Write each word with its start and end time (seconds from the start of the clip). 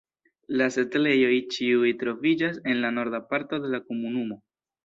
La 0.61 0.67
setlejoj 0.75 1.35
ĉiuj 1.57 1.91
troviĝas 2.05 2.59
en 2.73 2.81
la 2.87 2.91
norda 2.97 3.23
parto 3.35 3.61
de 3.67 3.75
la 3.75 3.85
komunumo. 3.89 4.43